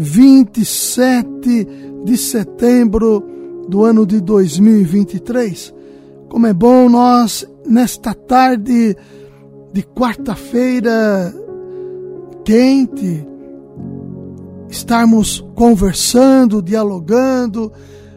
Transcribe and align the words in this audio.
27 0.00 1.68
de 2.04 2.16
setembro 2.16 3.22
do 3.68 3.84
ano 3.84 4.06
de 4.06 4.18
2023. 4.18 5.74
Como 6.30 6.46
é 6.46 6.54
bom 6.54 6.88
nós, 6.88 7.46
nesta 7.66 8.14
tarde 8.14 8.96
de 9.74 9.82
quarta-feira 9.82 11.34
quente, 12.44 13.26
estarmos 14.70 15.44
conversando, 15.54 16.62
dialogando 16.62 17.70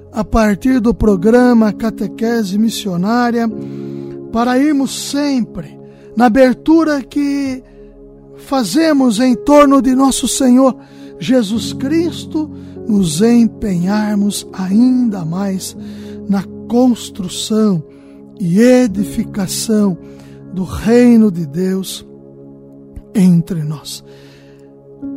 a 0.10 0.24
partir 0.24 0.80
do 0.80 0.94
programa 0.94 1.74
Catequese 1.74 2.58
Missionária, 2.58 3.46
para 4.32 4.58
irmos 4.58 5.10
sempre 5.10 5.78
na 6.16 6.28
abertura 6.28 7.02
que 7.02 7.62
fazemos 8.38 9.20
em 9.20 9.36
torno 9.36 9.82
de 9.82 9.94
nosso 9.94 10.30
Senhor 10.30 10.78
Jesus 11.20 11.74
Cristo, 11.74 12.50
nos 12.88 13.22
empenharmos 13.22 14.48
ainda 14.54 15.24
mais 15.24 15.76
na 16.28 16.44
construção 16.68 17.84
e 18.40 18.60
edificação 18.60 19.98
do 20.54 20.64
reino 20.64 21.32
de 21.32 21.46
Deus 21.46 22.06
entre 23.16 23.64
nós. 23.64 24.04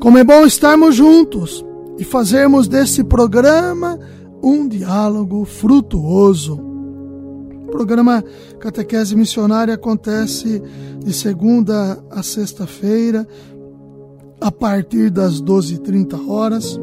Como 0.00 0.18
é 0.18 0.24
bom 0.24 0.44
estarmos 0.44 0.94
juntos 0.94 1.64
e 1.98 2.04
fazermos 2.04 2.68
desse 2.68 3.02
programa 3.02 3.98
um 4.42 4.68
diálogo 4.68 5.44
frutuoso. 5.44 6.60
O 7.66 7.70
programa 7.70 8.22
Catequese 8.60 9.16
Missionária 9.16 9.74
acontece 9.74 10.62
de 11.04 11.12
segunda 11.12 11.98
a 12.10 12.22
sexta-feira, 12.22 13.26
a 14.40 14.50
partir 14.50 15.10
das 15.10 15.42
12h30 15.42 16.28
horas, 16.28 16.80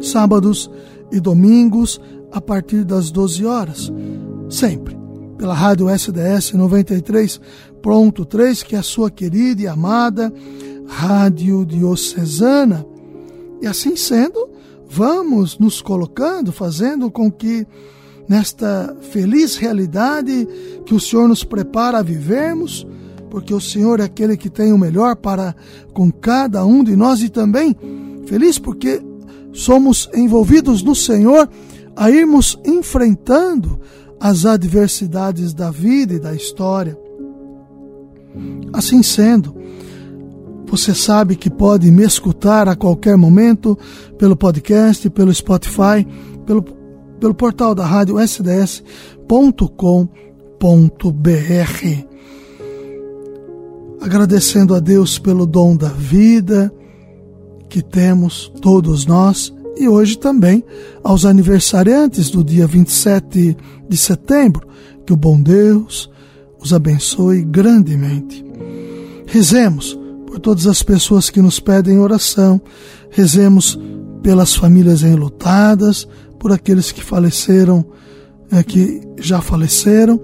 sábados 0.00 0.68
e 1.10 1.18
domingos 1.20 1.98
a 2.32 2.40
partir 2.40 2.84
das 2.84 3.10
12 3.10 3.46
horas, 3.46 3.92
sempre 4.48 4.96
pela 5.36 5.54
rádio 5.54 5.88
SDS 5.88 6.52
93.3, 6.52 8.64
que 8.64 8.74
é 8.74 8.78
a 8.78 8.82
sua 8.82 9.10
querida 9.10 9.62
e 9.62 9.66
amada 9.66 10.32
rádio 10.86 11.66
diocesana. 11.66 12.86
E 13.60 13.66
assim 13.66 13.96
sendo, 13.96 14.48
vamos 14.88 15.58
nos 15.58 15.82
colocando, 15.82 16.52
fazendo 16.52 17.10
com 17.10 17.30
que 17.30 17.66
nesta 18.28 18.96
feliz 19.10 19.56
realidade 19.56 20.48
que 20.84 20.94
o 20.94 21.00
Senhor 21.00 21.26
nos 21.28 21.44
prepara 21.44 21.98
a 21.98 22.02
vivermos, 22.02 22.86
porque 23.30 23.52
o 23.52 23.60
Senhor 23.60 24.00
é 24.00 24.04
aquele 24.04 24.36
que 24.36 24.48
tem 24.48 24.72
o 24.72 24.78
melhor 24.78 25.16
para 25.16 25.54
com 25.92 26.10
cada 26.10 26.64
um 26.64 26.82
de 26.82 26.96
nós 26.96 27.22
e 27.22 27.28
também 27.28 27.76
feliz 28.26 28.58
porque 28.58 29.02
somos 29.52 30.08
envolvidos 30.14 30.82
no 30.82 30.94
Senhor 30.94 31.48
a 31.94 32.10
irmos 32.10 32.58
enfrentando 32.64 33.80
as 34.20 34.44
adversidades 34.44 35.54
da 35.54 35.70
vida 35.70 36.14
e 36.14 36.18
da 36.18 36.34
história. 36.34 36.98
Assim 38.72 39.02
sendo, 39.02 39.56
você 40.66 40.94
sabe 40.94 41.36
que 41.36 41.48
pode 41.48 41.90
me 41.90 42.04
escutar 42.04 42.68
a 42.68 42.76
qualquer 42.76 43.16
momento 43.16 43.78
pelo 44.18 44.36
podcast, 44.36 45.08
pelo 45.10 45.32
Spotify, 45.32 46.06
pelo, 46.44 46.62
pelo 47.18 47.34
portal 47.34 47.74
da 47.74 47.86
rádio 47.86 48.18
sds.com.br 48.18 48.96
agradecendo 54.00 54.74
a 54.74 54.80
Deus 54.80 55.18
pelo 55.18 55.46
dom 55.46 55.76
da 55.76 55.88
vida 55.88 56.72
que 57.68 57.82
temos 57.82 58.52
todos 58.60 59.06
nós 59.06 59.52
e 59.76 59.88
hoje 59.88 60.18
também 60.18 60.64
aos 61.04 61.24
aniversariantes 61.24 62.30
do 62.30 62.42
dia 62.42 62.66
27 62.66 63.56
de 63.88 63.96
setembro, 63.96 64.66
que 65.04 65.12
o 65.12 65.16
bom 65.16 65.40
Deus 65.40 66.10
os 66.58 66.72
abençoe 66.72 67.44
grandemente. 67.44 68.44
Rezemos 69.26 69.98
por 70.26 70.40
todas 70.40 70.66
as 70.66 70.82
pessoas 70.82 71.28
que 71.28 71.42
nos 71.42 71.60
pedem 71.60 71.98
oração, 71.98 72.60
rezemos 73.10 73.78
pelas 74.22 74.54
famílias 74.54 75.02
enlutadas, 75.02 76.08
por 76.38 76.52
aqueles 76.52 76.90
que 76.92 77.02
faleceram, 77.02 77.84
é, 78.50 78.62
que 78.62 79.00
já 79.18 79.40
faleceram, 79.40 80.20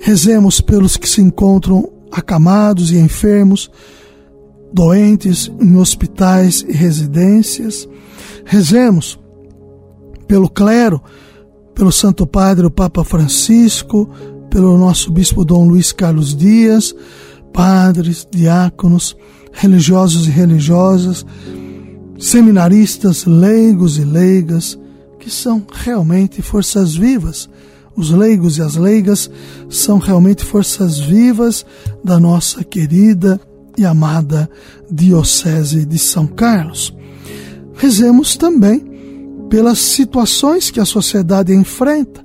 rezemos 0.00 0.60
pelos 0.60 0.96
que 0.96 1.08
se 1.08 1.20
encontram 1.20 1.93
acamados 2.10 2.90
e 2.90 2.98
enfermos, 2.98 3.70
doentes 4.72 5.50
em 5.60 5.76
hospitais 5.76 6.64
e 6.68 6.72
residências. 6.72 7.88
Rezemos 8.44 9.18
pelo 10.26 10.48
clero, 10.48 11.00
pelo 11.74 11.92
Santo 11.92 12.26
Padre, 12.26 12.66
o 12.66 12.70
Papa 12.70 13.04
Francisco, 13.04 14.08
pelo 14.50 14.78
nosso 14.78 15.10
Bispo 15.10 15.44
Dom 15.44 15.66
Luiz 15.66 15.92
Carlos 15.92 16.34
Dias, 16.34 16.94
padres, 17.52 18.26
diáconos, 18.30 19.16
religiosos 19.52 20.26
e 20.26 20.30
religiosas, 20.30 21.24
seminaristas, 22.18 23.24
leigos 23.24 23.98
e 23.98 24.04
leigas, 24.04 24.78
que 25.18 25.30
são 25.30 25.64
realmente 25.72 26.42
forças 26.42 26.94
vivas 26.94 27.48
os 27.96 28.10
leigos 28.10 28.58
e 28.58 28.62
as 28.62 28.76
leigas 28.76 29.30
são 29.68 29.98
realmente 29.98 30.44
forças 30.44 30.98
vivas 30.98 31.64
da 32.02 32.18
nossa 32.18 32.64
querida 32.64 33.40
e 33.76 33.84
amada 33.84 34.48
Diocese 34.90 35.84
de 35.84 35.98
São 35.98 36.26
Carlos. 36.26 36.94
Rezemos 37.74 38.36
também 38.36 38.84
pelas 39.48 39.78
situações 39.78 40.70
que 40.70 40.80
a 40.80 40.84
sociedade 40.84 41.52
enfrenta, 41.54 42.22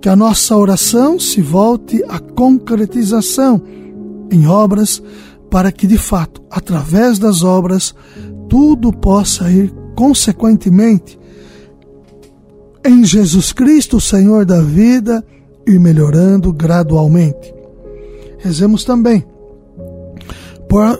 que 0.00 0.08
a 0.08 0.16
nossa 0.16 0.56
oração 0.56 1.18
se 1.18 1.42
volte 1.42 2.02
à 2.08 2.18
concretização 2.18 3.62
em 4.30 4.46
obras, 4.46 5.02
para 5.50 5.70
que 5.70 5.86
de 5.86 5.98
fato, 5.98 6.42
através 6.50 7.18
das 7.18 7.42
obras, 7.42 7.94
tudo 8.48 8.92
possa 8.92 9.50
ir 9.50 9.72
consequentemente 9.94 11.19
em 12.84 13.04
Jesus 13.04 13.52
Cristo, 13.52 14.00
Senhor 14.00 14.44
da 14.44 14.60
vida, 14.60 15.24
e 15.66 15.78
melhorando 15.78 16.52
gradualmente. 16.52 17.54
Rezemos 18.38 18.84
também 18.84 19.24
por, 20.68 20.96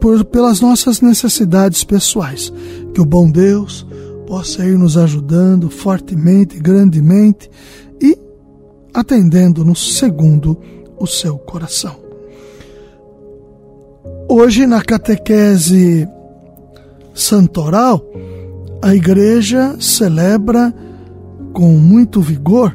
por, 0.00 0.24
pelas 0.24 0.60
nossas 0.60 1.00
necessidades 1.00 1.84
pessoais, 1.84 2.52
que 2.94 3.00
o 3.00 3.04
bom 3.04 3.30
Deus 3.30 3.86
possa 4.26 4.64
ir 4.64 4.78
nos 4.78 4.96
ajudando 4.96 5.70
fortemente, 5.70 6.58
grandemente 6.58 7.50
e 8.00 8.16
atendendo-nos 8.92 9.98
segundo 9.98 10.58
o 10.98 11.06
seu 11.06 11.38
coração. 11.38 11.96
Hoje, 14.28 14.66
na 14.66 14.82
catequese 14.82 16.06
santoral, 17.14 18.04
a 18.82 18.94
igreja 18.94 19.76
celebra 19.80 20.74
com 21.58 21.76
muito 21.76 22.20
vigor 22.20 22.72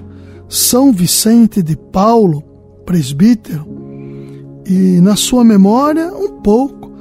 São 0.50 0.92
Vicente 0.92 1.64
de 1.64 1.74
Paulo, 1.74 2.44
presbítero, 2.86 3.66
e 4.66 5.00
na 5.00 5.16
sua 5.16 5.42
memória 5.42 6.14
um 6.14 6.42
pouco 6.42 6.92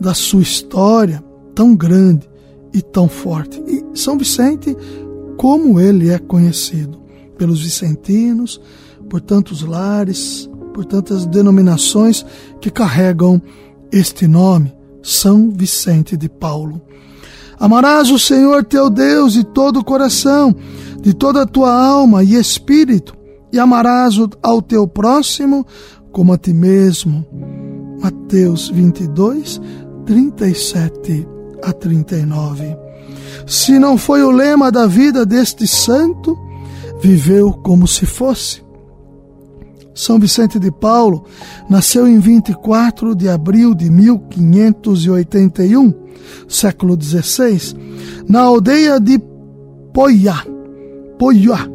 da 0.00 0.14
sua 0.14 0.42
história 0.42 1.20
tão 1.52 1.74
grande 1.74 2.30
e 2.72 2.80
tão 2.80 3.08
forte. 3.08 3.60
E 3.66 3.98
São 3.98 4.16
Vicente, 4.16 4.76
como 5.36 5.80
ele 5.80 6.08
é 6.08 6.20
conhecido 6.20 7.00
pelos 7.36 7.64
vicentinos, 7.64 8.60
por 9.10 9.20
tantos 9.20 9.62
lares, 9.62 10.48
por 10.72 10.84
tantas 10.84 11.26
denominações 11.26 12.24
que 12.60 12.70
carregam 12.70 13.42
este 13.90 14.28
nome, 14.28 14.72
São 15.02 15.50
Vicente 15.50 16.16
de 16.16 16.28
Paulo. 16.28 16.80
Amarás 17.58 18.10
o 18.10 18.18
Senhor 18.18 18.64
teu 18.64 18.90
Deus 18.90 19.34
de 19.34 19.44
todo 19.44 19.80
o 19.80 19.84
coração, 19.84 20.54
de 21.00 21.14
toda 21.14 21.42
a 21.42 21.46
tua 21.46 21.72
alma 21.72 22.22
e 22.22 22.34
espírito, 22.34 23.14
e 23.52 23.58
amarás 23.58 24.14
ao 24.42 24.60
teu 24.60 24.86
próximo 24.86 25.66
como 26.12 26.32
a 26.32 26.38
ti 26.38 26.52
mesmo. 26.52 27.26
Mateus 28.02 28.68
22, 28.68 29.60
37 30.04 31.26
a 31.62 31.72
39. 31.72 32.76
Se 33.46 33.78
não 33.78 33.96
foi 33.96 34.22
o 34.22 34.30
lema 34.30 34.70
da 34.70 34.86
vida 34.86 35.24
deste 35.24 35.66
santo, 35.66 36.38
viveu 37.00 37.52
como 37.52 37.86
se 37.86 38.06
fosse. 38.06 38.62
São 39.94 40.18
Vicente 40.18 40.58
de 40.58 40.72
Paulo 40.72 41.24
nasceu 41.70 42.08
em 42.08 42.18
24 42.18 43.14
de 43.14 43.28
abril 43.28 43.74
de 43.74 43.88
1581, 43.88 45.94
século 46.48 46.98
XVI, 47.00 47.76
na 48.28 48.40
aldeia 48.40 48.98
de 48.98 49.20
Poiá, 49.92 50.44
Poiá, 51.16 51.68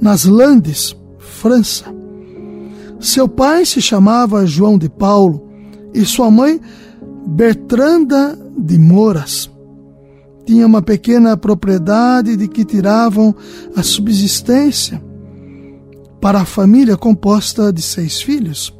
nas 0.00 0.24
Landes, 0.24 0.96
França. 1.18 1.84
Seu 2.98 3.28
pai 3.28 3.64
se 3.64 3.80
chamava 3.80 4.44
João 4.44 4.76
de 4.76 4.88
Paulo 4.88 5.46
e 5.94 6.04
sua 6.04 6.32
mãe 6.32 6.60
Bertranda 7.24 8.36
de 8.56 8.76
Moras. 8.76 9.48
Tinha 10.44 10.66
uma 10.66 10.82
pequena 10.82 11.36
propriedade 11.36 12.36
de 12.36 12.48
que 12.48 12.64
tiravam 12.64 13.32
a 13.76 13.82
subsistência 13.84 15.00
para 16.20 16.40
a 16.40 16.44
família 16.44 16.96
composta 16.96 17.72
de 17.72 17.82
seis 17.82 18.20
filhos. 18.20 18.74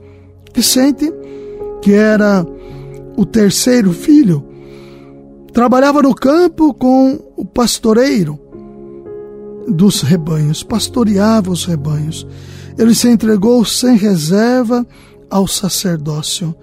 Vicente, 0.54 1.12
que 1.80 1.92
era 1.92 2.44
o 3.16 3.24
terceiro 3.24 3.92
filho, 3.92 4.44
trabalhava 5.52 6.02
no 6.02 6.14
campo 6.14 6.74
com 6.74 7.18
o 7.36 7.44
pastoreiro 7.44 8.38
dos 9.68 10.02
rebanhos, 10.02 10.62
pastoreava 10.62 11.50
os 11.50 11.64
rebanhos. 11.64 12.26
Ele 12.78 12.94
se 12.94 13.08
entregou 13.08 13.64
sem 13.64 13.96
reserva 13.96 14.86
ao 15.30 15.46
sacerdócio. 15.46 16.54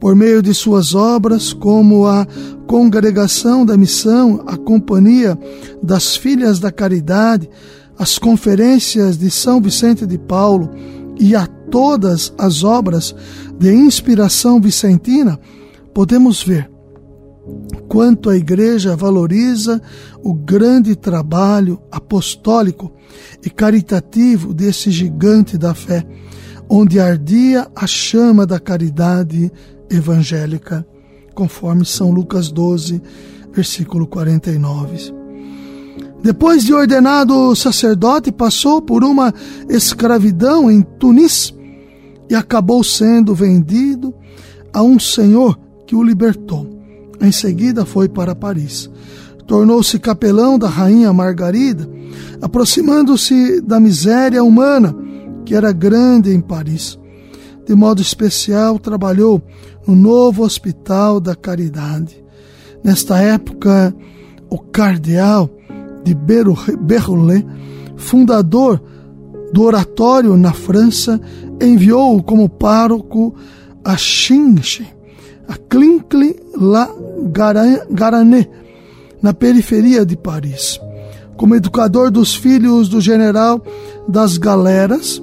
Por 0.00 0.14
meio 0.14 0.40
de 0.40 0.54
suas 0.54 0.94
obras, 0.94 1.52
como 1.52 2.06
a 2.06 2.26
Congregação 2.66 3.66
da 3.66 3.76
Missão, 3.76 4.44
a 4.46 4.56
Companhia 4.56 5.36
das 5.82 6.16
Filhas 6.16 6.60
da 6.60 6.70
Caridade, 6.70 7.50
as 7.98 8.18
conferências 8.18 9.18
de 9.18 9.30
São 9.30 9.60
Vicente 9.60 10.06
de 10.06 10.16
Paulo 10.16 10.70
e 11.18 11.34
a 11.34 11.46
todas 11.46 12.32
as 12.38 12.62
obras 12.62 13.14
de 13.58 13.72
inspiração 13.72 14.60
vicentina, 14.60 15.38
podemos 15.92 16.42
ver 16.42 16.70
quanto 17.88 18.30
a 18.30 18.36
Igreja 18.36 18.94
valoriza 18.94 19.80
o 20.22 20.32
grande 20.32 20.94
trabalho 20.94 21.80
apostólico 21.90 22.92
e 23.44 23.50
caritativo 23.50 24.54
desse 24.54 24.90
gigante 24.90 25.56
da 25.56 25.74
fé, 25.74 26.06
onde 26.68 27.00
ardia 27.00 27.66
a 27.74 27.86
chama 27.86 28.46
da 28.46 28.60
caridade 28.60 29.50
evangélica, 29.90 30.86
conforme 31.34 31.84
São 31.84 32.10
Lucas 32.10 32.50
12, 32.50 33.02
versículo 33.52 34.06
49. 34.06 35.17
Depois 36.22 36.64
de 36.64 36.74
ordenado 36.74 37.54
sacerdote, 37.54 38.32
passou 38.32 38.82
por 38.82 39.04
uma 39.04 39.32
escravidão 39.68 40.70
em 40.70 40.82
Tunis 40.82 41.54
e 42.28 42.34
acabou 42.34 42.82
sendo 42.82 43.34
vendido 43.34 44.12
a 44.72 44.82
um 44.82 44.98
senhor 44.98 45.58
que 45.86 45.94
o 45.94 46.02
libertou. 46.02 46.68
Em 47.20 47.32
seguida 47.32 47.84
foi 47.84 48.08
para 48.08 48.34
Paris. 48.34 48.90
Tornou-se 49.46 49.98
capelão 49.98 50.58
da 50.58 50.68
rainha 50.68 51.12
Margarida, 51.12 51.88
aproximando-se 52.42 53.60
da 53.60 53.80
miséria 53.80 54.42
humana 54.42 54.94
que 55.44 55.54
era 55.54 55.72
grande 55.72 56.30
em 56.30 56.40
Paris. 56.40 56.98
De 57.66 57.74
modo 57.74 58.02
especial, 58.02 58.78
trabalhou 58.78 59.42
no 59.86 59.94
novo 59.94 60.42
Hospital 60.42 61.20
da 61.20 61.34
Caridade. 61.34 62.22
Nesta 62.84 63.18
época, 63.18 63.94
o 64.50 64.58
cardeal 64.58 65.50
de 66.08 66.76
Berrolé, 66.80 67.44
fundador 67.96 68.82
do 69.52 69.62
oratório 69.62 70.36
na 70.36 70.52
França, 70.52 71.20
enviou-o 71.60 72.22
como 72.22 72.48
pároco 72.48 73.34
a 73.84 73.96
Chinche, 73.96 74.86
a 75.46 75.56
Clincly-la 75.56 76.90
Garané, 77.90 78.48
na 79.20 79.34
periferia 79.34 80.06
de 80.06 80.16
Paris. 80.16 80.80
Como 81.36 81.54
educador 81.54 82.10
dos 82.10 82.34
filhos 82.34 82.88
do 82.88 83.00
general 83.00 83.62
das 84.08 84.38
galeras, 84.38 85.22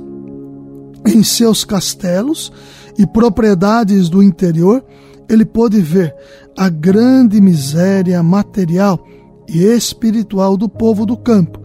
em 1.05 1.23
seus 1.23 1.63
castelos 1.63 2.51
e 2.97 3.05
propriedades 3.05 4.09
do 4.09 4.23
interior, 4.23 4.83
ele 5.29 5.45
pôde 5.45 5.79
ver 5.81 6.15
a 6.57 6.69
grande 6.69 7.39
miséria 7.41 8.21
material 8.23 9.05
e 9.47 9.63
espiritual 9.63 10.57
do 10.57 10.67
povo 10.67 11.05
do 11.05 11.15
campo. 11.15 11.59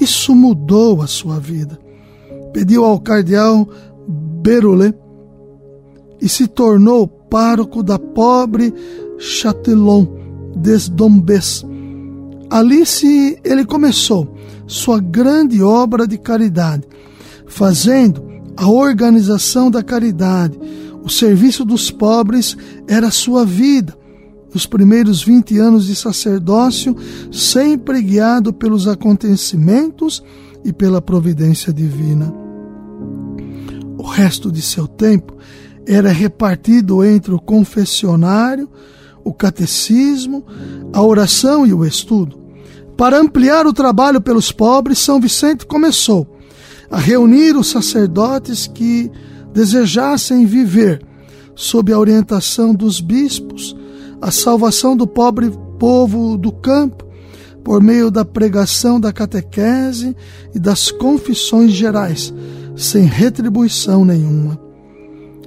Isso 0.00 0.34
mudou 0.34 1.02
a 1.02 1.06
sua 1.06 1.38
vida. 1.38 1.78
Pediu 2.52 2.84
ao 2.84 3.00
cardeal 3.00 3.68
Berolé 4.08 4.94
e 6.20 6.28
se 6.28 6.46
tornou 6.46 7.06
pároco 7.06 7.82
da 7.82 7.98
pobre 7.98 8.72
Châtellon 9.18 10.06
des 10.56 10.88
Dombes. 10.88 11.64
Ali 12.50 12.86
se 12.86 13.38
ele 13.44 13.64
começou 13.64 14.34
sua 14.66 15.00
grande 15.00 15.62
obra 15.62 16.06
de 16.06 16.16
caridade, 16.16 16.84
fazendo 17.46 18.22
a 18.56 18.68
organização 18.68 19.70
da 19.70 19.82
caridade. 19.82 20.58
O 21.02 21.08
serviço 21.08 21.64
dos 21.64 21.90
pobres 21.90 22.56
era 22.86 23.10
sua 23.10 23.44
vida 23.44 23.97
nos 24.52 24.66
primeiros 24.66 25.22
20 25.22 25.58
anos 25.58 25.86
de 25.86 25.94
sacerdócio, 25.94 26.96
sempre 27.30 28.00
guiado 28.00 28.52
pelos 28.52 28.88
acontecimentos 28.88 30.22
e 30.64 30.72
pela 30.72 31.00
providência 31.00 31.72
divina. 31.72 32.32
O 33.96 34.02
resto 34.02 34.50
de 34.50 34.62
seu 34.62 34.86
tempo 34.86 35.36
era 35.86 36.10
repartido 36.10 37.04
entre 37.04 37.32
o 37.32 37.40
confessionário, 37.40 38.68
o 39.24 39.32
catecismo, 39.32 40.44
a 40.92 41.02
oração 41.02 41.66
e 41.66 41.72
o 41.72 41.84
estudo. 41.84 42.38
Para 42.96 43.18
ampliar 43.18 43.66
o 43.66 43.72
trabalho 43.72 44.20
pelos 44.20 44.50
pobres, 44.50 44.98
São 44.98 45.20
Vicente 45.20 45.64
começou 45.64 46.38
a 46.90 46.98
reunir 46.98 47.56
os 47.56 47.68
sacerdotes 47.68 48.66
que 48.66 49.10
desejassem 49.52 50.46
viver 50.46 51.04
sob 51.54 51.92
a 51.92 51.98
orientação 51.98 52.74
dos 52.74 53.00
bispos 53.00 53.76
a 54.20 54.30
salvação 54.30 54.96
do 54.96 55.06
pobre 55.06 55.50
povo 55.78 56.36
do 56.36 56.50
campo 56.52 57.06
por 57.62 57.82
meio 57.82 58.10
da 58.10 58.24
pregação 58.24 58.98
da 58.98 59.12
catequese 59.12 60.16
e 60.54 60.58
das 60.58 60.90
confissões 60.90 61.72
gerais, 61.72 62.32
sem 62.74 63.04
retribuição 63.04 64.04
nenhuma. 64.04 64.58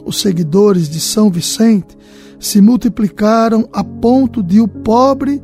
Os 0.05 0.21
seguidores 0.21 0.89
de 0.89 0.99
São 0.99 1.29
Vicente 1.29 1.97
se 2.39 2.61
multiplicaram 2.61 3.67
a 3.71 3.83
ponto 3.83 4.43
de 4.43 4.59
o 4.59 4.67
pobre 4.67 5.41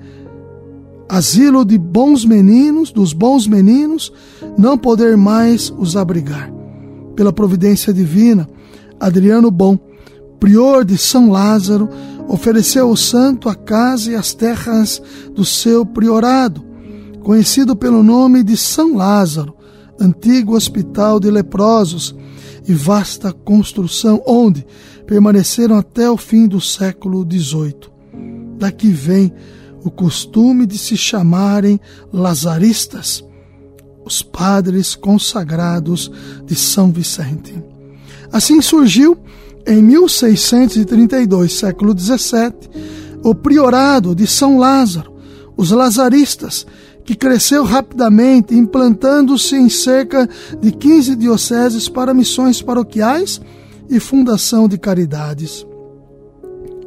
asilo 1.09 1.63
de 1.63 1.77
bons 1.77 2.25
meninos, 2.25 2.91
dos 2.91 3.13
bons 3.13 3.47
meninos, 3.47 4.11
não 4.57 4.77
poder 4.77 5.15
mais 5.15 5.73
os 5.77 5.95
abrigar. 5.95 6.51
Pela 7.15 7.31
providência 7.31 7.93
divina, 7.93 8.47
Adriano 8.99 9.49
Bom, 9.49 9.79
prior 10.39 10.83
de 10.83 10.97
São 10.97 11.31
Lázaro, 11.31 11.89
ofereceu 12.27 12.89
ao 12.89 12.95
santo 12.95 13.49
a 13.49 13.55
casa 13.55 14.11
e 14.11 14.15
as 14.15 14.33
terras 14.33 15.01
do 15.33 15.45
seu 15.45 15.85
priorado, 15.85 16.65
conhecido 17.21 17.75
pelo 17.75 18.03
nome 18.03 18.43
de 18.43 18.57
São 18.57 18.95
Lázaro, 18.95 19.55
antigo 19.99 20.55
hospital 20.55 21.19
de 21.19 21.29
leprosos 21.31 22.15
e 22.67 22.73
vasta 22.73 23.31
construção 23.31 24.21
onde 24.27 24.65
permaneceram 25.05 25.77
até 25.77 26.09
o 26.09 26.17
fim 26.17 26.47
do 26.47 26.59
século 26.59 27.25
XVIII. 27.29 27.97
Daqui 28.57 28.89
vem 28.89 29.33
o 29.83 29.89
costume 29.89 30.65
de 30.65 30.77
se 30.77 30.97
chamarem 30.97 31.79
lazaristas, 32.11 33.23
os 34.05 34.21
padres 34.21 34.95
consagrados 34.95 36.11
de 36.45 36.55
São 36.55 36.91
Vicente. 36.91 37.63
Assim 38.31 38.61
surgiu 38.61 39.17
em 39.67 39.83
1632, 39.83 41.53
século 41.53 41.93
17, 41.93 42.69
o 43.23 43.35
priorado 43.35 44.15
de 44.15 44.25
São 44.25 44.57
Lázaro, 44.57 45.13
os 45.57 45.71
lazaristas, 45.71 46.65
que 47.03 47.15
cresceu 47.15 47.63
rapidamente, 47.63 48.55
implantando-se 48.55 49.55
em 49.55 49.69
cerca 49.69 50.27
de 50.61 50.71
15 50.71 51.15
dioceses 51.15 51.89
para 51.89 52.13
missões 52.13 52.61
paroquiais 52.61 53.41
e 53.89 53.99
fundação 53.99 54.67
de 54.67 54.77
caridades. 54.77 55.65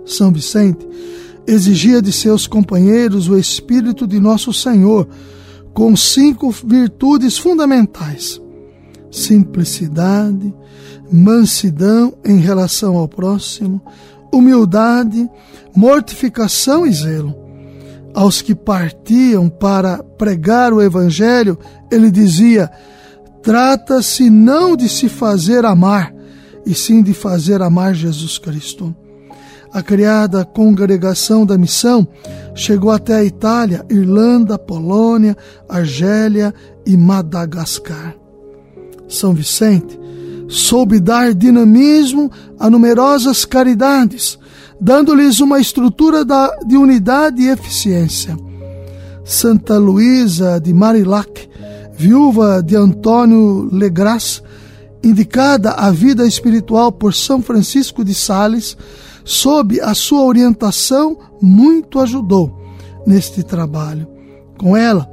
São 0.05 0.33
Vicente 0.33 0.87
exigia 1.47 2.01
de 2.01 2.13
seus 2.13 2.47
companheiros 2.47 3.29
o 3.29 3.37
espírito 3.37 4.07
de 4.07 4.21
Nosso 4.21 4.53
Senhor, 4.53 5.09
com 5.73 5.97
cinco 5.97 6.51
virtudes 6.51 7.39
fundamentais: 7.39 8.41
simplicidade, 9.11 10.55
mansidão 11.11 12.15
em 12.25 12.39
relação 12.39 12.97
ao 12.97 13.09
próximo, 13.09 13.81
humildade, 14.33 15.29
mortificação 15.75 16.87
e 16.87 16.93
zelo. 16.93 17.35
aos 18.13 18.43
que 18.43 18.57
partiam 18.57 19.49
para 19.49 20.03
pregar 20.19 20.73
o 20.73 20.83
Evangelho, 20.83 21.59
ele 21.91 22.11
dizia: 22.11 22.71
trata-se 23.43 24.29
não 24.29 24.77
de 24.77 24.89
se 24.89 25.09
fazer 25.09 25.65
amar, 25.65 26.13
e 26.67 26.75
sim 26.75 27.03
de 27.03 27.15
fazer 27.15 27.63
amar 27.63 27.95
Jesus 27.95 28.37
Cristo. 28.39 28.95
A 29.73 29.83
criada 29.83 30.45
congregação 30.45 31.47
da 31.47 31.57
missão 31.57 32.07
chegou 32.55 32.91
até 32.91 33.15
a 33.15 33.25
Itália, 33.25 33.87
Irlanda, 33.89 34.59
Polônia, 34.59 35.37
Argélia 35.69 36.53
e 36.85 36.97
Madagascar. 36.97 38.20
São 39.11 39.35
Vicente 39.35 39.99
soube 40.49 40.99
dar 40.99 41.33
dinamismo 41.33 42.31
a 42.59 42.69
numerosas 42.69 43.45
caridades, 43.45 44.39
dando-lhes 44.81 45.41
uma 45.41 45.61
estrutura 45.61 46.25
de 46.67 46.77
unidade 46.77 47.43
e 47.43 47.49
eficiência. 47.49 48.37
Santa 49.25 49.79
Luísa 49.79 50.61
de 50.61 50.73
Marilac, 50.75 51.49
viúva 51.97 52.63
de 52.63 52.75
Antônio 52.75 53.69
Legras, 53.73 54.43
indicada 55.05 55.71
à 55.71 55.91
vida 55.91 56.27
espiritual 56.27 56.91
por 56.91 57.15
São 57.15 57.41
Francisco 57.41 58.05
de 58.05 58.13
Sales, 58.13 58.77
sob 59.25 59.81
a 59.81 59.95
sua 59.95 60.23
orientação, 60.23 61.17
muito 61.41 62.01
ajudou 62.01 62.59
neste 63.07 63.43
trabalho. 63.43 64.07
Com 64.59 64.77
ela, 64.77 65.10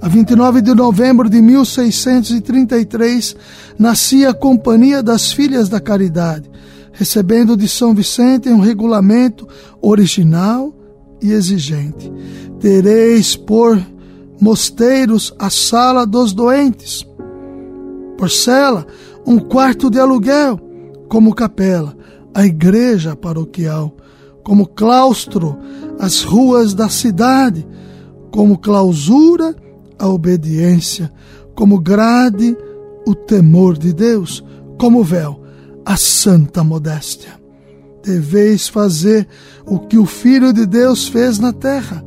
a 0.00 0.08
29 0.08 0.62
de 0.62 0.74
novembro 0.74 1.28
de 1.28 1.42
1633, 1.42 3.36
nascia 3.78 4.30
a 4.30 4.34
Companhia 4.34 5.02
das 5.02 5.32
Filhas 5.32 5.68
da 5.68 5.80
Caridade, 5.80 6.48
recebendo 6.92 7.56
de 7.56 7.68
São 7.68 7.92
Vicente 7.94 8.48
um 8.48 8.60
regulamento 8.60 9.46
original 9.82 10.72
e 11.20 11.32
exigente. 11.32 12.12
Tereis 12.60 13.34
por 13.34 13.80
mosteiros 14.40 15.34
a 15.36 15.50
sala 15.50 16.06
dos 16.06 16.32
doentes, 16.32 17.04
por 18.16 18.30
cela 18.30 18.86
um 19.26 19.38
quarto 19.38 19.90
de 19.90 19.98
aluguel, 19.98 20.60
como 21.08 21.34
capela, 21.34 21.96
a 22.32 22.46
igreja 22.46 23.16
paroquial, 23.16 23.96
como 24.44 24.64
claustro 24.66 25.58
as 25.98 26.22
ruas 26.22 26.72
da 26.72 26.88
cidade, 26.88 27.66
como 28.30 28.58
clausura 28.58 29.56
a 29.98 30.08
obediência, 30.08 31.12
como 31.54 31.80
grade 31.80 32.56
o 33.06 33.14
temor 33.14 33.76
de 33.76 33.92
Deus, 33.92 34.44
como 34.78 35.02
véu 35.02 35.42
a 35.84 35.96
santa 35.96 36.62
modéstia. 36.62 37.38
Deveis 38.04 38.68
fazer 38.68 39.26
o 39.66 39.78
que 39.78 39.98
o 39.98 40.06
Filho 40.06 40.52
de 40.52 40.66
Deus 40.66 41.08
fez 41.08 41.38
na 41.38 41.52
terra. 41.52 42.04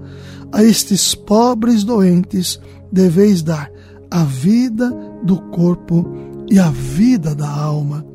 A 0.51 0.63
estes 0.63 1.15
pobres 1.15 1.83
doentes 1.83 2.59
deveis 2.91 3.41
dar 3.41 3.71
a 4.09 4.23
vida 4.23 4.91
do 5.23 5.37
corpo 5.49 6.05
e 6.49 6.59
a 6.59 6.69
vida 6.69 7.33
da 7.33 7.49
alma. 7.49 8.05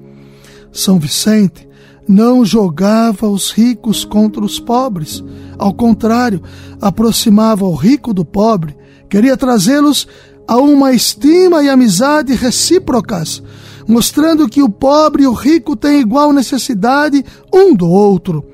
São 0.73 0.99
Vicente 0.99 1.66
não 2.09 2.45
jogava 2.45 3.28
os 3.28 3.50
ricos 3.50 4.04
contra 4.04 4.45
os 4.45 4.61
pobres. 4.61 5.25
Ao 5.59 5.75
contrário, 5.75 6.42
aproximava 6.80 7.64
o 7.64 7.75
rico 7.75 8.14
do 8.14 8.25
pobre, 8.25 8.76
queria 9.08 9.36
trazê-los 9.36 10.06
a 10.46 10.56
uma 10.56 10.92
estima 10.92 11.62
e 11.62 11.68
amizade 11.68 12.34
recíprocas, 12.34 13.42
mostrando 13.86 14.48
que 14.48 14.62
o 14.62 14.68
pobre 14.68 15.25
e 15.25 15.26
o 15.26 15.32
rico 15.32 15.76
têm 15.76 16.00
igual 16.00 16.32
necessidade 16.32 17.25
um 17.52 17.75
do 17.75 17.88
outro. 17.88 18.44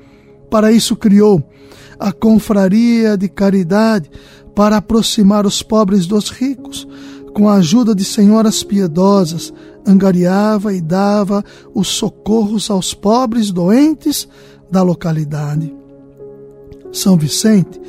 Para 0.49 0.71
isso 0.71 0.95
criou 0.95 1.43
a 1.99 2.11
confraria 2.11 3.17
de 3.17 3.29
caridade 3.29 4.09
para 4.55 4.77
aproximar 4.77 5.45
os 5.45 5.61
pobres 5.63 6.05
dos 6.05 6.29
ricos, 6.29 6.87
com 7.33 7.49
a 7.49 7.55
ajuda 7.55 7.95
de 7.95 8.03
senhoras 8.03 8.63
piedosas, 8.63 9.53
angariava 9.85 10.73
e 10.73 10.81
dava 10.81 11.43
os 11.73 11.87
socorros 11.87 12.69
aos 12.69 12.93
pobres 12.93 13.51
doentes 13.51 14.27
da 14.69 14.83
localidade. 14.83 15.73
São 16.91 17.17
Vicente 17.17 17.81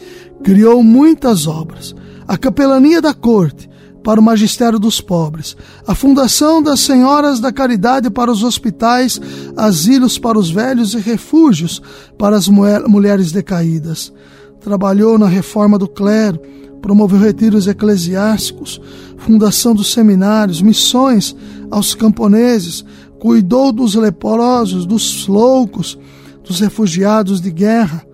criou 0.42 0.82
muitas 0.82 1.46
obras, 1.46 1.94
a 2.26 2.36
capelania 2.36 3.00
da 3.00 3.14
corte, 3.14 3.68
para 4.04 4.20
o 4.20 4.22
magistério 4.22 4.78
dos 4.78 5.00
pobres, 5.00 5.56
a 5.86 5.94
fundação 5.94 6.62
das 6.62 6.80
senhoras 6.80 7.40
da 7.40 7.50
caridade 7.50 8.10
para 8.10 8.30
os 8.30 8.42
hospitais, 8.42 9.18
asilos 9.56 10.18
para 10.18 10.38
os 10.38 10.50
velhos 10.50 10.92
e 10.92 10.98
refúgios 10.98 11.80
para 12.18 12.36
as 12.36 12.46
mulheres 12.46 13.32
decaídas. 13.32 14.12
Trabalhou 14.60 15.18
na 15.18 15.26
reforma 15.26 15.78
do 15.78 15.88
clero, 15.88 16.38
promoveu 16.82 17.18
retiros 17.18 17.66
eclesiásticos, 17.66 18.78
fundação 19.16 19.74
dos 19.74 19.90
seminários, 19.90 20.60
missões 20.60 21.34
aos 21.70 21.94
camponeses, 21.94 22.84
cuidou 23.18 23.72
dos 23.72 23.94
leprosos, 23.94 24.84
dos 24.84 25.26
loucos, 25.26 25.98
dos 26.44 26.60
refugiados 26.60 27.40
de 27.40 27.50
guerra, 27.50 28.06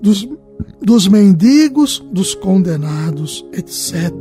dos, 0.00 0.26
dos 0.80 1.08
mendigos, 1.08 2.04
dos 2.12 2.34
condenados, 2.34 3.44
etc. 3.52 4.12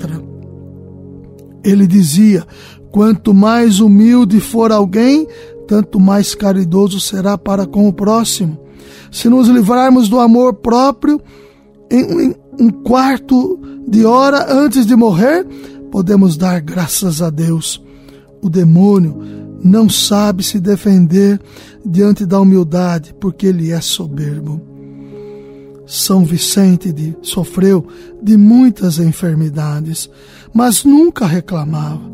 Ele 1.64 1.88
dizia: 1.88 2.46
quanto 2.92 3.34
mais 3.34 3.80
humilde 3.80 4.40
for 4.40 4.72
alguém, 4.72 5.28
tanto 5.68 6.00
mais 6.00 6.34
caridoso 6.34 7.00
será 7.00 7.38
para 7.38 7.66
com 7.66 7.88
o 7.88 7.94
próximo. 7.94 8.60
Se 9.12 9.30
nos 9.30 9.48
livrarmos 9.48 10.08
do 10.08 10.20
amor 10.20 10.54
próprio, 10.56 11.22
em 11.90 12.36
um 12.60 12.70
quarto 12.70 13.60
de 13.88 14.06
hora 14.06 14.54
antes 14.54 14.86
de 14.86 14.96
morrer, 14.96 15.46
podemos 15.92 16.38
dar 16.38 16.62
graças 16.62 17.22
a 17.22 17.30
Deus. 17.30 17.84
O 18.42 18.50
demônio 18.50 19.18
não 19.64 19.90
sabe 19.90 20.44
se 20.44 20.60
defender 20.60 21.40
diante 21.86 22.26
da 22.26 22.40
humildade, 22.40 23.14
porque 23.20 23.48
ele 23.48 23.72
é 23.72 23.82
soberbo. 23.82 24.69
São 25.90 26.24
Vicente 26.24 26.94
de, 26.94 27.18
sofreu 27.24 27.84
de 28.22 28.38
muitas 28.38 29.00
enfermidades, 29.00 30.08
mas 30.54 30.84
nunca 30.84 31.26
reclamava. 31.26 32.08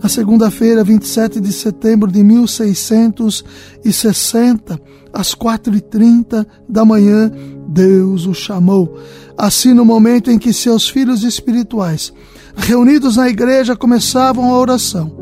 Na 0.00 0.08
segunda-feira, 0.08 0.84
27 0.84 1.40
de 1.40 1.52
setembro 1.52 2.12
de 2.12 2.22
1660, 2.22 4.80
às 5.12 5.34
quatro 5.34 5.74
e 5.74 5.80
trinta 5.80 6.46
da 6.68 6.84
manhã, 6.84 7.32
Deus 7.66 8.24
o 8.24 8.32
chamou. 8.32 8.96
Assim, 9.36 9.74
no 9.74 9.84
momento 9.84 10.30
em 10.30 10.38
que 10.38 10.52
seus 10.52 10.88
filhos 10.88 11.24
espirituais, 11.24 12.12
reunidos 12.54 13.16
na 13.16 13.28
igreja, 13.28 13.74
começavam 13.74 14.44
a 14.44 14.56
oração, 14.56 15.12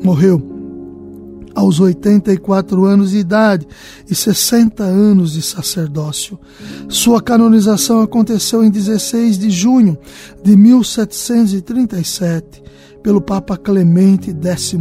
morreu 0.00 0.51
aos 1.54 1.78
84 1.80 2.84
anos 2.84 3.10
de 3.10 3.18
idade 3.18 3.68
e 4.08 4.14
60 4.14 4.82
anos 4.82 5.32
de 5.32 5.42
sacerdócio. 5.42 6.40
Sua 6.88 7.20
canonização 7.22 8.00
aconteceu 8.00 8.64
em 8.64 8.70
16 8.70 9.36
de 9.38 9.50
junho 9.50 9.98
de 10.42 10.56
1737 10.56 12.62
pelo 13.02 13.20
Papa 13.20 13.54
Clemente 13.56 14.30
XII 14.30 14.80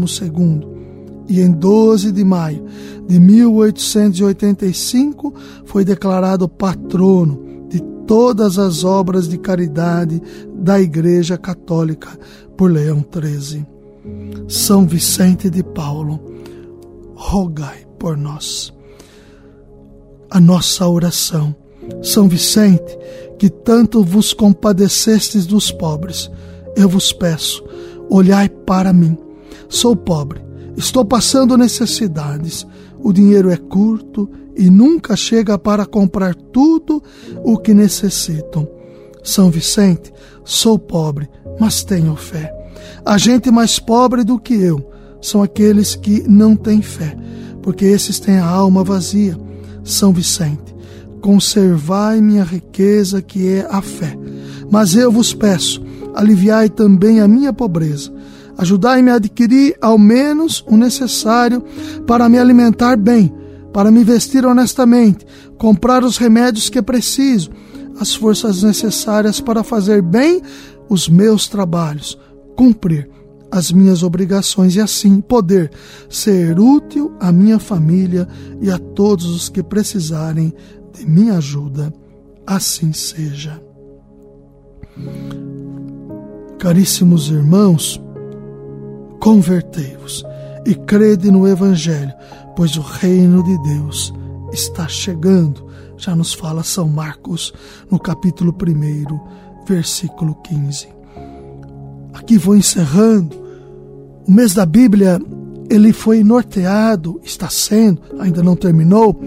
e 1.28 1.40
em 1.40 1.52
12 1.52 2.12
de 2.12 2.24
maio 2.24 2.64
de 3.08 3.20
1885 3.20 5.34
foi 5.66 5.84
declarado 5.84 6.48
patrono 6.48 7.68
de 7.70 7.80
todas 8.06 8.60
as 8.60 8.84
obras 8.84 9.28
de 9.28 9.38
caridade 9.38 10.20
da 10.54 10.82
Igreja 10.82 11.38
Católica 11.38 12.10
por 12.58 12.72
Leão 12.72 13.06
XIII. 13.12 13.66
São 14.48 14.86
Vicente 14.86 15.50
de 15.50 15.64
Paulo 15.64 16.20
rogai 17.22 17.86
por 18.00 18.18
nós. 18.18 18.74
A 20.30 20.40
nossa 20.40 20.88
oração. 20.88 21.56
São 22.02 22.28
Vicente, 22.28 22.98
que 23.38 23.50
tanto 23.50 24.04
vos 24.04 24.34
compadecestes 24.34 25.46
dos 25.46 25.72
pobres, 25.72 26.30
eu 26.76 26.88
vos 26.88 27.12
peço, 27.12 27.64
olhai 28.10 28.50
para 28.50 28.94
mim. 28.94 29.18
Sou 29.68 29.96
pobre, 29.96 30.42
estou 30.78 31.04
passando 31.04 31.58
necessidades, 31.58 32.66
o 33.00 33.12
dinheiro 33.12 33.50
é 33.50 33.58
curto 33.58 34.30
e 34.56 34.70
nunca 34.70 35.16
chega 35.16 35.58
para 35.58 35.86
comprar 35.86 36.36
tudo 36.36 37.02
o 37.44 37.58
que 37.58 37.74
necessitam. 37.74 38.68
São 39.24 39.50
Vicente, 39.50 40.14
sou 40.44 40.78
pobre, 40.78 41.30
mas 41.60 41.84
tenho 41.84 42.16
fé. 42.16 42.54
A 43.06 43.18
gente 43.18 43.50
mais 43.52 43.80
pobre 43.80 44.24
do 44.24 44.40
que 44.40 44.54
eu 44.54 44.91
são 45.22 45.44
aqueles 45.44 45.96
que 45.96 46.28
não 46.28 46.56
têm 46.56 46.82
fé, 46.82 47.16
porque 47.62 47.86
esses 47.86 48.20
têm 48.20 48.38
a 48.38 48.46
alma 48.46 48.84
vazia. 48.84 49.38
São 49.84 50.12
Vicente, 50.12 50.76
conservai 51.22 52.20
minha 52.20 52.44
riqueza, 52.44 53.22
que 53.22 53.48
é 53.48 53.68
a 53.70 53.82
fé. 53.82 54.18
Mas 54.70 54.96
eu 54.96 55.12
vos 55.12 55.34
peço, 55.34 55.82
aliviai 56.16 56.70
também 56.70 57.22
a 57.22 57.28
minha 57.28 57.54
pobreza. 57.54 58.12
Ajudai-me 58.58 59.10
a 59.12 59.16
adquirir 59.16 59.76
ao 59.82 59.98
menos 59.98 60.64
o 60.68 60.76
necessário 60.76 61.64
para 62.06 62.28
me 62.28 62.38
alimentar 62.38 62.96
bem, 62.98 63.34
para 63.74 63.92
me 63.92 64.04
vestir 64.04 64.46
honestamente, 64.46 65.26
comprar 65.58 66.04
os 66.04 66.18
remédios 66.18 66.70
que 66.70 66.82
preciso, 66.82 67.50
as 68.00 68.14
forças 68.14 68.64
necessárias 68.64 69.40
para 69.40 69.64
fazer 69.64 70.02
bem 70.02 70.42
os 70.90 71.08
meus 71.08 71.48
trabalhos, 71.48 72.20
cumprir 72.56 73.10
as 73.52 73.72
minhas 73.72 74.02
obrigações 74.02 74.76
e 74.76 74.80
assim 74.80 75.20
poder 75.20 75.72
ser 76.10 76.58
útil 76.58 77.12
à 77.20 77.32
minha 77.32 77.60
família 77.60 78.28
e 78.62 78.72
a 78.72 78.80
todos 78.80 79.26
os 79.26 79.50
que 79.50 79.62
precisarem 79.62 80.54
de 80.94 81.06
minha 81.06 81.38
ajuda. 81.38 81.94
Assim 82.48 82.94
seja. 82.94 83.62
Caríssimos 86.58 87.30
irmãos, 87.30 88.02
convertei-vos 89.20 90.24
e 90.66 90.76
crede 90.76 91.30
no 91.32 91.48
Evangelho, 91.48 92.14
pois 92.56 92.78
o 92.78 92.82
reino 92.82 93.44
de 93.44 93.58
Deus 93.64 94.14
está 94.54 94.88
chegando. 94.88 95.70
Já 95.98 96.16
nos 96.16 96.34
fala 96.34 96.64
São 96.64 96.88
Marcos 96.88 97.54
no 97.90 98.00
capítulo 98.00 98.52
1, 98.54 99.66
versículo 99.68 100.36
15. 100.36 100.88
Aqui 102.14 102.38
vou 102.38 102.56
encerrando. 102.56 103.41
O 104.28 104.32
mês 104.32 104.54
da 104.54 104.66
Bíblia, 104.66 105.20
ele 105.70 105.92
foi 105.92 106.24
norteado, 106.24 107.20
está 107.24 107.50
sendo, 107.50 108.02
ainda 108.20 108.44
não 108.44 108.56
terminou, 108.56 109.20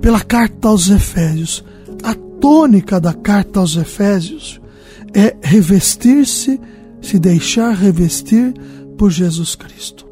pela 0.00 0.20
carta 0.20 0.68
aos 0.68 0.90
Efésios. 0.90 1.64
A 2.02 2.14
tônica 2.40 3.00
da 3.00 3.14
carta 3.14 3.60
aos 3.60 3.76
Efésios 3.76 4.60
é 5.14 5.36
revestir-se, 5.42 6.60
se 7.00 7.18
deixar 7.18 7.74
revestir 7.74 8.54
por 8.96 9.10
Jesus 9.10 9.54
Cristo. 9.54 10.06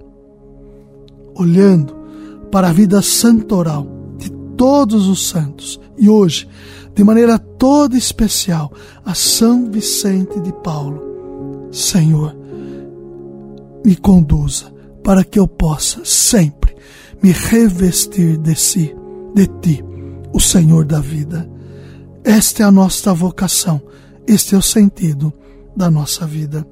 Olhando 1.35 1.95
para 2.51 2.69
a 2.69 2.73
vida 2.73 3.01
santoral 3.03 3.87
de 4.19 4.31
todos 4.57 5.09
os 5.09 5.29
santos 5.29 5.81
e 5.97 6.09
hoje, 6.09 6.49
de 6.95 7.05
maneira 7.05 7.39
toda 7.39 7.97
especial, 7.97 8.73
a 9.05 9.15
São 9.15 9.71
Vicente 9.71 10.39
de 10.41 10.53
Paulo. 10.53 11.69
Senhor, 11.71 12.37
me 13.85 13.97
conduza 13.97 14.73
para 15.03 15.25
que 15.25 15.39
eu 15.39 15.49
possa 15.49 16.05
sempre 16.05 16.75
me 17.23 17.33
revestir 17.33 18.37
de 18.39 18.55
si, 18.55 18.95
de 19.35 19.47
ti, 19.61 19.85
o 20.33 20.41
Senhor 20.41 20.85
da 20.85 21.01
vida. 21.01 21.49
Esta 22.25 22.63
é 22.63 22.67
a 22.67 22.71
nossa 22.71 23.13
vocação, 23.13 23.81
este 24.27 24.55
é 24.55 24.59
o 24.59 24.63
sentido 24.63 25.33
da 25.77 25.91
nossa 25.91 26.27
vida. 26.27 26.67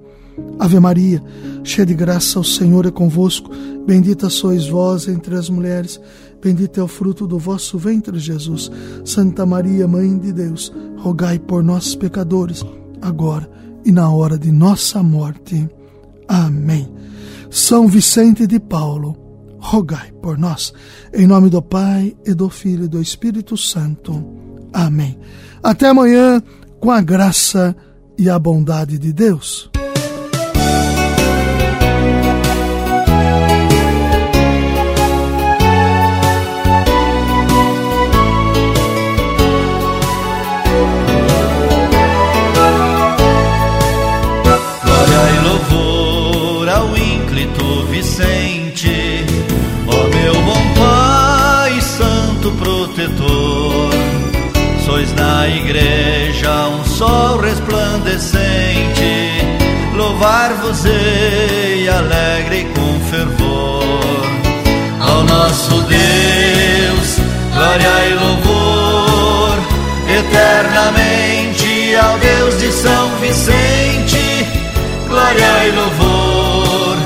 Ave 0.59 0.79
Maria, 0.79 1.23
cheia 1.65 1.87
de 1.87 1.95
graça, 1.95 2.38
o 2.38 2.45
Senhor 2.45 2.87
é 2.87 2.91
convosco. 2.91 3.50
Bendita 3.87 4.29
sois 4.29 4.69
vós 4.69 5.09
entre 5.09 5.35
as 5.35 5.49
mulheres, 5.49 6.00
bendito 6.43 6.79
é 6.79 6.83
o 6.83 6.88
fruto 6.88 7.27
do 7.27 7.38
vosso 7.38 7.79
ventre, 7.79 8.19
Jesus. 8.19 8.71
Santa 9.05 9.45
Maria, 9.47 9.88
Mãe 9.88 10.17
de 10.19 10.33
Deus, 10.33 10.73
rogai 10.99 11.38
por 11.38 11.62
nós, 11.62 11.95
pecadores, 11.95 12.65
agora 13.00 13.49
e 13.85 13.93
na 13.93 14.11
hora 14.11 14.38
de 14.38 14.53
nossa 14.53 15.03
morte. 15.03 15.69
Amém. 16.29 16.98
São 17.50 17.88
Vicente 17.88 18.47
de 18.47 18.61
Paulo, 18.61 19.17
rogai 19.59 20.12
por 20.23 20.38
nós. 20.38 20.73
Em 21.12 21.26
nome 21.26 21.49
do 21.49 21.62
Pai, 21.62 22.14
e 22.26 22.35
do 22.35 22.49
Filho 22.49 22.85
e 22.85 22.88
do 22.88 23.00
Espírito 23.00 23.57
Santo. 23.57 24.25
Amém. 24.73 25.19
Até 25.62 25.88
amanhã, 25.88 26.43
com 26.81 26.90
a 26.90 27.00
graça 27.00 27.76
e 28.19 28.28
a 28.28 28.38
bondade 28.38 28.99
de 28.99 29.12
Deus. 29.12 29.71
Louvar-vos-ei 60.18 61.88
alegre 61.88 62.66
com 62.74 63.00
fervor. 63.08 64.26
Ao 65.00 65.24
nosso 65.24 65.82
Deus, 65.82 67.18
glória 67.54 68.08
e 68.08 68.14
louvor, 68.14 69.58
eternamente 70.18 71.96
ao 71.96 72.18
Deus 72.18 72.58
de 72.58 72.72
São 72.72 73.08
Vicente, 73.20 74.46
glória 75.08 75.66
e 75.66 75.70
louvor, 75.72 76.96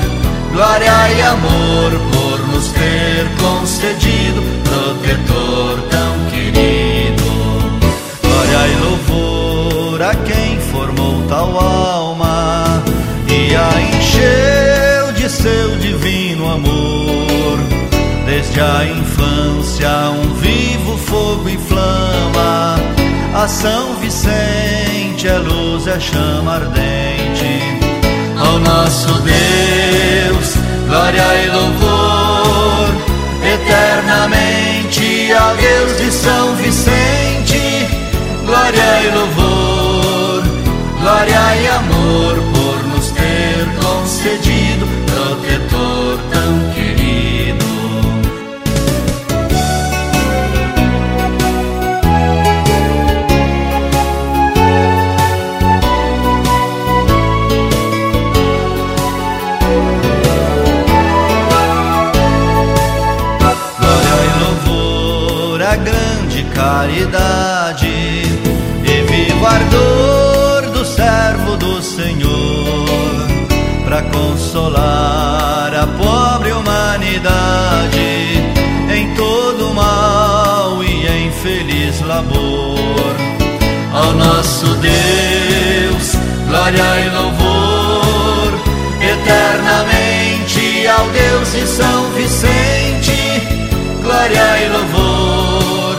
glória 0.51 1.11
e 1.15 1.21
amor 1.21 1.91
por 2.11 2.47
nos 2.47 2.67
ter 2.71 3.27
concedido, 3.39 4.43
protetor 4.63 5.42
Desde 18.53 18.71
a 18.71 18.85
infância 18.85 19.89
um 20.11 20.33
vivo 20.35 20.95
fogo 20.95 21.49
inflama, 21.49 22.75
a 23.33 23.47
São 23.47 23.95
Vicente 23.95 25.27
é 25.27 25.39
luz, 25.39 25.87
é 25.87 25.99
chama 25.99 26.57
ardente. 26.57 27.81
Ao 28.37 28.59
nosso 28.59 29.07
Deus, 29.23 30.55
glória 30.87 31.23
e 31.43 31.49
louvor, 31.49 32.89
eternamente 33.43 35.33
ao 35.33 35.55
Deus 35.55 35.97
de 35.97 36.11
São 36.11 36.55
Vicente, 36.57 37.87
glória 38.45 39.01
e 39.01 39.15
louvor, 39.15 40.43
glória 41.01 41.55
e 41.55 41.67
amor 41.69 42.53
concedido, 44.13 44.62
Deus, 84.83 86.11
glória 86.47 86.99
e 86.99 87.09
louvor, 87.15 88.51
eternamente 88.99 90.87
ao 90.87 91.07
Deus 91.07 91.53
de 91.53 91.65
São 91.67 92.11
Vicente, 92.11 93.15
glória 94.01 94.59
e 94.59 94.69
louvor, 94.69 95.95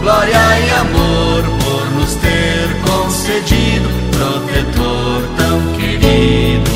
glória 0.00 0.60
e 0.60 0.70
amor 0.78 1.42
por 1.64 1.90
nos 1.98 2.14
ter 2.14 2.68
concedido, 2.86 3.88
protetor 4.12 5.22
tão 5.36 5.60
querido. 5.76 6.70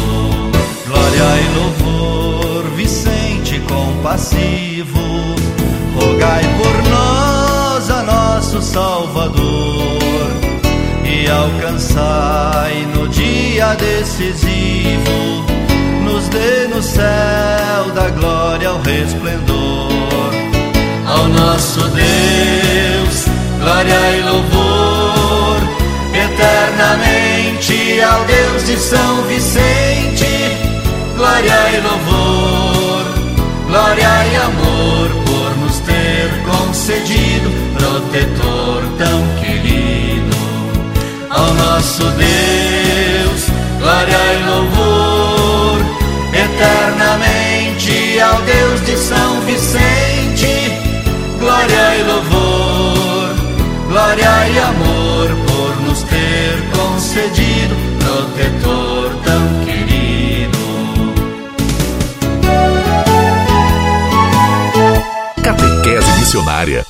Glória 0.88 1.40
e 1.40 1.48
louvor, 1.56 2.64
Vicente 2.74 3.60
compassivo, 3.60 4.98
rogai 5.94 6.42
por 6.58 6.90
nós 6.90 7.90
a 7.90 8.02
nosso 8.02 8.60
Salvador 8.60 9.63
e 11.24 11.30
alcançai 11.30 12.86
no 12.94 13.08
dia 13.08 13.74
decisivo, 13.76 15.44
nos 16.02 16.28
dê 16.28 16.68
no 16.68 16.82
céu 16.82 17.90
da 17.94 18.10
glória 18.10 18.72
o 18.72 18.82
resplendor. 18.82 19.88
Ao 21.06 21.26
nosso 21.28 21.80
Deus, 21.80 23.24
glória 23.60 24.16
e 24.16 24.22
louvor, 24.22 25.56
eternamente 26.12 28.00
ao 28.02 28.24
Deus 28.24 28.66
de 28.66 28.76
São 28.76 29.22
Vicente 29.22 30.74
glória 31.16 31.54
e 31.72 31.80
louvor, 31.80 32.23
nosso 41.84 42.04
Deus, 42.12 43.50
glória 43.78 44.16
e 44.16 44.42
louvor, 44.48 45.80
eternamente 46.32 48.20
ao 48.20 48.40
Deus 48.40 48.80
de 48.86 48.96
São 48.96 49.40
Vicente, 49.42 50.72
glória 51.38 51.96
e 51.96 52.02
louvor, 52.04 53.34
glória 53.88 54.48
e 54.48 54.58
amor 54.60 55.28
por 55.46 55.82
nos 55.82 56.02
ter 56.04 56.54
concedido, 56.74 57.76
protetor 57.98 59.14
tão 59.22 59.64
querido. 59.66 60.58
Catequese 65.42 66.10
Missionária 66.18 66.86